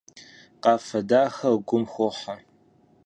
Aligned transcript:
Къафэ 0.63 0.99
дахэр 1.09 1.55
гум 1.67 1.83
хохьэ. 1.91 2.35